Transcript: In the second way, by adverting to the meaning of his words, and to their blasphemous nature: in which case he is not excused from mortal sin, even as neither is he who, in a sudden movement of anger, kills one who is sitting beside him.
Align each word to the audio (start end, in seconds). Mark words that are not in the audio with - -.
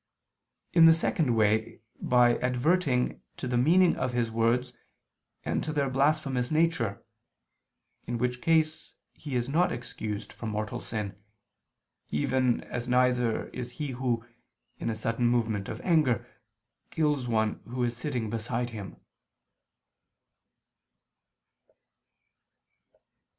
In 0.73 0.85
the 0.85 0.95
second 0.95 1.35
way, 1.35 1.81
by 2.01 2.37
adverting 2.39 3.21
to 3.37 3.47
the 3.47 3.55
meaning 3.55 3.95
of 3.97 4.13
his 4.13 4.31
words, 4.31 4.73
and 5.45 5.63
to 5.63 5.71
their 5.71 5.91
blasphemous 5.91 6.49
nature: 6.49 7.05
in 8.07 8.17
which 8.17 8.41
case 8.41 8.95
he 9.13 9.35
is 9.35 9.47
not 9.47 9.71
excused 9.71 10.33
from 10.33 10.49
mortal 10.49 10.81
sin, 10.81 11.21
even 12.09 12.63
as 12.63 12.87
neither 12.87 13.49
is 13.49 13.73
he 13.73 13.89
who, 13.89 14.25
in 14.79 14.89
a 14.89 14.95
sudden 14.95 15.27
movement 15.27 15.69
of 15.69 15.79
anger, 15.81 16.25
kills 16.89 17.27
one 17.27 17.61
who 17.65 17.83
is 17.83 17.95
sitting 17.95 18.31
beside 18.31 18.71
him. 18.71 18.95